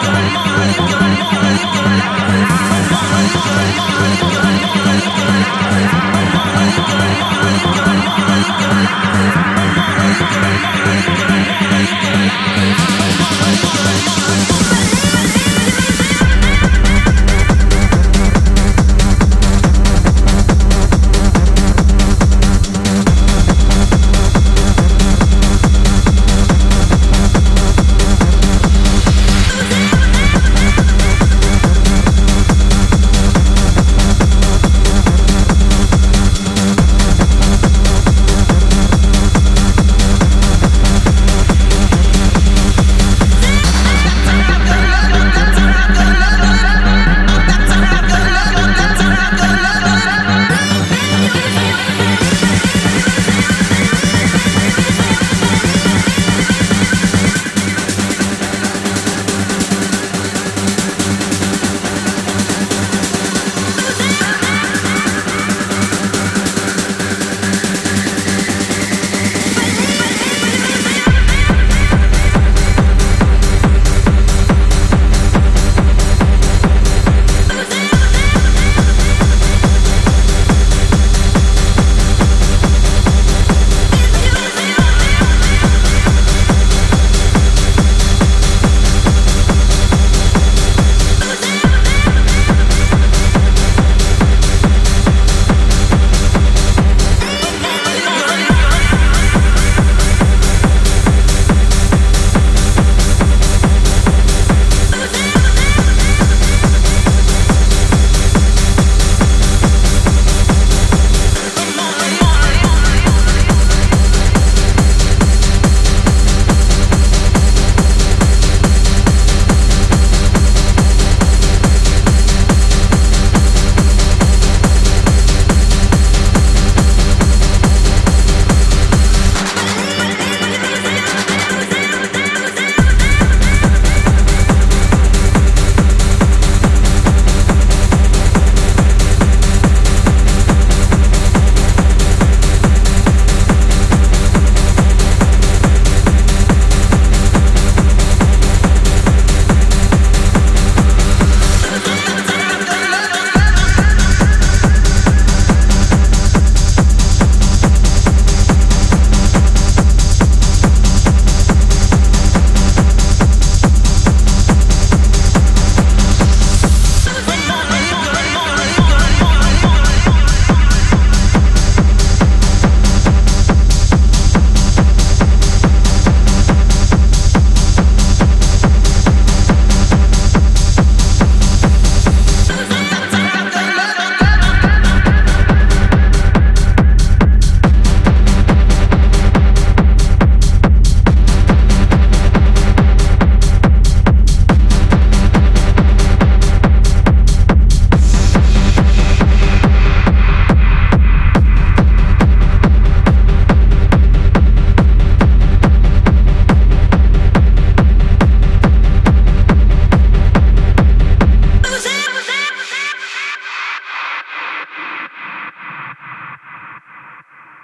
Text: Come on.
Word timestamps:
Come 0.00 0.36
on. 0.36 0.47